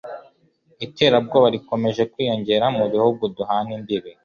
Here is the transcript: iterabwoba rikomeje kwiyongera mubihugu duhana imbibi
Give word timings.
iterabwoba 0.85 1.47
rikomeje 1.55 2.03
kwiyongera 2.11 2.65
mubihugu 2.77 3.23
duhana 3.35 3.71
imbibi 3.77 4.11